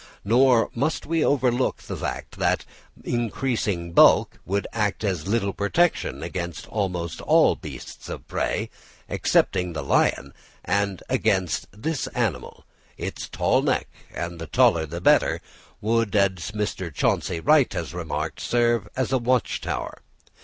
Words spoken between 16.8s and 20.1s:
Chauncey Wright has remarked, serve as a watch tower.